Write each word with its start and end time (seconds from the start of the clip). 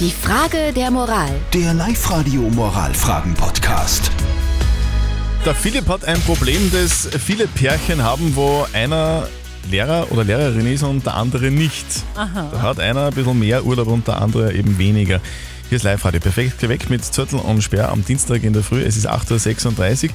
Die 0.00 0.10
Frage 0.10 0.72
der 0.74 0.90
Moral. 0.90 1.30
Der 1.52 1.72
Live-Radio 1.72 2.42
Moralfragen-Podcast. 2.50 4.10
Der 5.46 5.54
Philipp 5.54 5.86
hat 5.86 6.04
ein 6.04 6.20
Problem, 6.22 6.68
das 6.72 7.08
viele 7.24 7.46
Pärchen 7.46 8.02
haben, 8.02 8.34
wo 8.34 8.66
einer 8.72 9.28
Lehrer 9.70 10.10
oder 10.10 10.24
Lehrerin 10.24 10.66
ist 10.66 10.82
und 10.82 11.06
der 11.06 11.14
andere 11.14 11.52
nicht. 11.52 11.86
Aha. 12.16 12.48
Da 12.50 12.62
hat 12.62 12.80
einer 12.80 13.06
ein 13.06 13.14
bisschen 13.14 13.38
mehr 13.38 13.64
Urlaub 13.64 13.86
und 13.86 14.08
der 14.08 14.20
andere 14.20 14.52
eben 14.52 14.78
weniger. 14.78 15.20
Hier 15.68 15.76
ist 15.76 15.84
Live-Radio. 15.84 16.18
Perfekt 16.18 16.58
geweckt 16.58 16.90
mit 16.90 17.04
Zürtel 17.04 17.38
und 17.38 17.62
Sperr 17.62 17.90
am 17.90 18.04
Dienstag 18.04 18.42
in 18.42 18.52
der 18.52 18.64
Früh. 18.64 18.82
Es 18.82 18.96
ist 18.96 19.08
8.36 19.08 20.08
Uhr. 20.08 20.14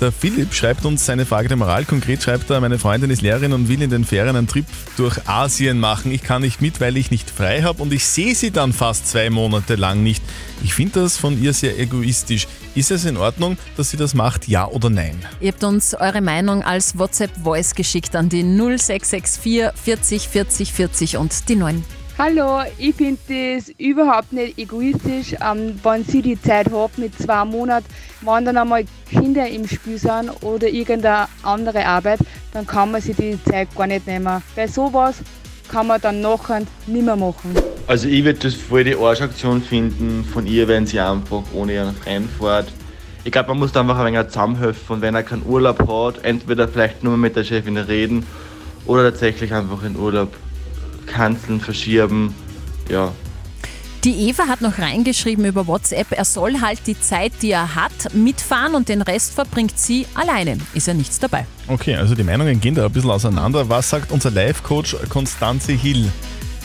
Der 0.00 0.12
Philipp 0.12 0.54
schreibt 0.54 0.86
uns 0.86 1.04
seine 1.04 1.26
Frage 1.26 1.48
der 1.48 1.58
Moral. 1.58 1.84
Konkret 1.84 2.22
schreibt 2.22 2.48
er, 2.48 2.58
meine 2.62 2.78
Freundin 2.78 3.10
ist 3.10 3.20
Lehrerin 3.20 3.52
und 3.52 3.68
will 3.68 3.82
in 3.82 3.90
den 3.90 4.06
Ferien 4.06 4.34
einen 4.34 4.48
Trip 4.48 4.64
durch 4.96 5.28
Asien 5.28 5.78
machen. 5.78 6.10
Ich 6.10 6.22
kann 6.22 6.40
nicht 6.40 6.62
mit, 6.62 6.80
weil 6.80 6.96
ich 6.96 7.10
nicht 7.10 7.28
frei 7.28 7.60
habe 7.60 7.82
und 7.82 7.92
ich 7.92 8.06
sehe 8.06 8.34
sie 8.34 8.50
dann 8.50 8.72
fast 8.72 9.08
zwei 9.08 9.28
Monate 9.28 9.74
lang 9.74 10.02
nicht. 10.02 10.22
Ich 10.64 10.72
finde 10.72 11.00
das 11.00 11.18
von 11.18 11.40
ihr 11.42 11.52
sehr 11.52 11.78
egoistisch. 11.78 12.48
Ist 12.74 12.90
es 12.90 13.04
in 13.04 13.18
Ordnung, 13.18 13.58
dass 13.76 13.90
sie 13.90 13.98
das 13.98 14.14
macht, 14.14 14.48
ja 14.48 14.66
oder 14.66 14.88
nein? 14.88 15.18
Ihr 15.38 15.52
habt 15.52 15.64
uns 15.64 15.92
eure 15.92 16.22
Meinung 16.22 16.62
als 16.62 16.96
WhatsApp-Voice 16.96 17.74
geschickt 17.74 18.16
an 18.16 18.30
die 18.30 18.42
0664 18.42 19.72
40 19.74 20.28
40 20.28 20.72
40 20.72 21.16
und 21.18 21.48
die 21.50 21.56
9. 21.56 21.99
Hallo, 22.22 22.60
ich 22.76 22.96
finde 22.96 23.18
das 23.28 23.70
überhaupt 23.78 24.30
nicht 24.34 24.58
egoistisch, 24.58 25.34
ähm, 25.42 25.80
wenn 25.82 26.04
sie 26.04 26.20
die 26.20 26.38
Zeit 26.38 26.70
hat 26.70 26.98
mit 26.98 27.18
zwei 27.18 27.46
Monaten, 27.46 27.86
wenn 28.20 28.44
dann 28.44 28.58
einmal 28.58 28.84
Kinder 29.08 29.48
im 29.48 29.66
Spiel 29.66 29.96
sind 29.96 30.28
oder 30.42 30.68
irgendeine 30.68 31.28
andere 31.42 31.82
Arbeit, 31.82 32.18
dann 32.52 32.66
kann 32.66 32.90
man 32.90 33.00
sich 33.00 33.16
die 33.16 33.42
Zeit 33.44 33.74
gar 33.74 33.86
nicht 33.86 34.06
nehmen. 34.06 34.42
Bei 34.54 34.66
sowas 34.66 35.22
kann 35.70 35.86
man 35.86 35.98
dann 36.02 36.20
nachher 36.20 36.60
nicht 36.86 37.06
mehr 37.06 37.16
machen. 37.16 37.54
Also 37.86 38.06
ich 38.06 38.22
würde 38.22 38.38
das 38.38 38.52
voll 38.52 38.84
die 38.84 38.96
Arschaktion 38.96 39.62
finden 39.62 40.22
von 40.22 40.46
ihr, 40.46 40.68
wenn 40.68 40.86
sie 40.86 41.00
einfach 41.00 41.44
ohne 41.54 41.72
ihren 41.72 41.94
Freund 41.94 42.28
fährt. 42.38 42.70
Ich 43.24 43.32
glaube, 43.32 43.48
man 43.48 43.60
muss 43.60 43.72
da 43.72 43.80
einfach 43.80 43.98
ein 43.98 44.12
wenig 44.12 44.26
zusammenhelfen 44.26 44.96
und 44.96 45.00
wenn 45.00 45.14
er 45.14 45.22
keinen 45.22 45.46
Urlaub 45.46 45.88
hat, 45.88 46.22
entweder 46.22 46.68
vielleicht 46.68 47.02
nur 47.02 47.16
mit 47.16 47.34
der 47.34 47.44
Chefin 47.44 47.78
reden 47.78 48.26
oder 48.84 49.04
tatsächlich 49.04 49.54
einfach 49.54 49.82
in 49.84 49.96
Urlaub 49.96 50.28
canceln, 51.06 51.60
verschieben. 51.60 52.34
Ja, 52.88 53.12
Die 54.04 54.28
Eva 54.28 54.48
hat 54.48 54.62
noch 54.62 54.78
reingeschrieben 54.78 55.44
über 55.44 55.66
WhatsApp, 55.66 56.12
er 56.12 56.24
soll 56.24 56.60
halt 56.62 56.86
die 56.86 56.98
Zeit, 56.98 57.32
die 57.42 57.50
er 57.50 57.74
hat, 57.74 58.14
mitfahren 58.14 58.74
und 58.74 58.88
den 58.88 59.02
Rest 59.02 59.34
verbringt 59.34 59.78
sie 59.78 60.06
alleine. 60.14 60.56
Ist 60.72 60.86
ja 60.86 60.94
nichts 60.94 61.18
dabei. 61.18 61.44
Okay, 61.68 61.96
also 61.96 62.14
die 62.14 62.24
Meinungen 62.24 62.60
gehen 62.60 62.74
da 62.74 62.86
ein 62.86 62.92
bisschen 62.92 63.10
auseinander. 63.10 63.68
Was 63.68 63.90
sagt 63.90 64.10
unser 64.10 64.30
Live-Coach 64.30 64.96
Konstanze 65.10 65.72
Hill? 65.72 66.10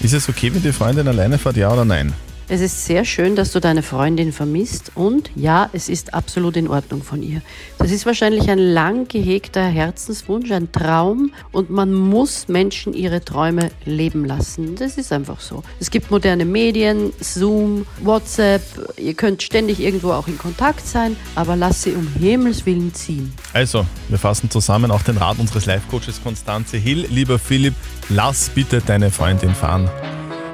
Ist 0.01 0.13
es 0.13 0.29
okay, 0.29 0.53
wenn 0.53 0.61
die 0.63 0.71
Freundin 0.71 1.07
alleine 1.07 1.37
fährt, 1.37 1.57
ja 1.57 1.71
oder 1.71 1.83
nein? 1.85 2.13
Es 2.47 2.61
ist 2.61 2.85
sehr 2.85 3.05
schön, 3.05 3.35
dass 3.35 3.53
du 3.53 3.59
deine 3.59 3.81
Freundin 3.81 4.31
vermisst 4.31 4.91
und 4.93 5.31
ja, 5.35 5.67
es 5.73 5.89
ist 5.89 6.13
absolut 6.13 6.55
in 6.55 6.67
Ordnung 6.67 7.01
von 7.01 7.23
ihr. 7.23 7.41
Das 7.79 7.89
ist 7.89 8.05
wahrscheinlich 8.05 8.51
ein 8.51 8.59
lang 8.59 9.07
gehegter 9.07 9.65
Herzenswunsch, 9.65 10.51
ein 10.51 10.71
Traum 10.71 11.31
und 11.51 11.71
man 11.71 11.91
muss 11.91 12.47
Menschen 12.47 12.93
ihre 12.93 13.25
Träume 13.25 13.71
leben 13.83 14.25
lassen. 14.25 14.75
Das 14.75 14.97
ist 14.97 15.11
einfach 15.11 15.39
so. 15.39 15.63
Es 15.79 15.89
gibt 15.89 16.11
moderne 16.11 16.45
Medien, 16.45 17.13
Zoom, 17.19 17.87
WhatsApp, 18.03 18.61
ihr 18.97 19.15
könnt 19.15 19.41
ständig 19.41 19.79
irgendwo 19.79 20.11
auch 20.11 20.27
in 20.27 20.37
Kontakt 20.37 20.85
sein, 20.85 21.17
aber 21.33 21.55
lass 21.55 21.81
sie 21.81 21.93
um 21.93 22.07
Himmels 22.19 22.67
Willen 22.67 22.93
ziehen. 22.93 23.33
Also, 23.53 23.87
wir 24.07 24.19
fassen 24.19 24.51
zusammen 24.51 24.91
auch 24.91 25.01
den 25.01 25.17
Rat 25.17 25.39
unseres 25.39 25.65
Live-Coaches 25.65 26.21
Konstanze 26.21 26.77
Hill. 26.77 27.07
Lieber 27.09 27.39
Philipp, 27.39 27.73
lass 28.09 28.49
bitte 28.49 28.81
deine 28.85 29.09
Freundin 29.09 29.55
fahren. 29.55 29.89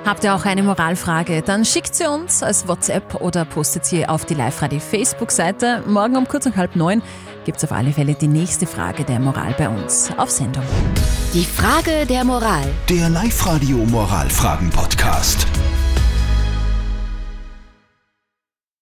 Habt 0.05 0.23
ihr 0.23 0.33
auch 0.33 0.45
eine 0.45 0.63
Moralfrage? 0.63 1.43
Dann 1.43 1.63
schickt 1.63 1.93
sie 1.93 2.07
uns 2.07 2.41
als 2.41 2.67
WhatsApp 2.67 3.21
oder 3.21 3.45
postet 3.45 3.85
sie 3.85 4.07
auf 4.07 4.25
die 4.25 4.33
Live-Radio 4.33 4.79
Facebook-Seite. 4.79 5.83
Morgen 5.87 6.17
um 6.17 6.27
kurz 6.27 6.45
nach 6.45 6.55
halb 6.55 6.75
neun 6.75 7.01
gibt 7.45 7.57
es 7.57 7.63
auf 7.63 7.71
alle 7.71 7.91
Fälle 7.91 8.15
die 8.15 8.27
nächste 8.27 8.67
Frage 8.67 9.03
der 9.03 9.19
Moral 9.19 9.53
bei 9.57 9.69
uns 9.69 10.11
auf 10.17 10.29
Sendung. 10.31 10.63
Die 11.33 11.45
Frage 11.45 12.05
der 12.07 12.23
Moral. 12.23 12.63
Der 12.89 13.09
Live-Radio 13.09 13.77
Moralfragen-Podcast. 13.77 15.47